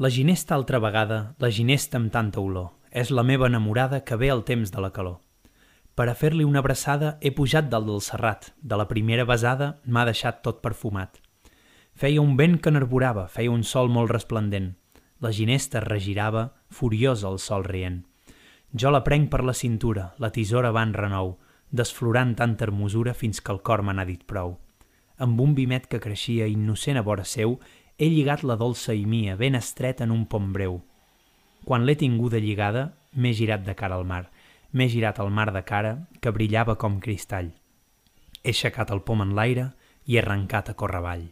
[0.00, 4.30] La ginesta altra vegada, la ginesta amb tanta olor, és la meva enamorada que ve
[4.32, 5.18] el temps de la calor.
[5.92, 10.06] Per a fer-li una abraçada he pujat dalt del serrat, de la primera besada m'ha
[10.08, 11.18] deixat tot perfumat.
[11.92, 14.70] Feia un vent que n'arborava, feia un sol molt resplendent.
[15.20, 18.00] La ginesta es regirava, furiosa el sol rient.
[18.72, 21.36] Jo la prenc per la cintura, la tisora va en renou,
[21.68, 24.56] desflorant tanta hermosura fins que el cor me n'ha dit prou.
[25.20, 27.58] Amb un vimet que creixia innocent a vora seu,
[28.00, 30.78] he lligat la dolça i mia ben estreta en un pom breu.
[31.68, 34.30] Quan l'he tinguda lligada, m'he girat de cara al mar,
[34.72, 37.50] m'he girat al mar de cara, que brillava com cristall.
[38.40, 39.66] He aixecat el pom en l'aire
[40.06, 41.26] i he arrencat a córrer avall.